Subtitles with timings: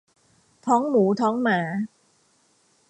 [0.65, 1.59] ท้องหมูท้องหมา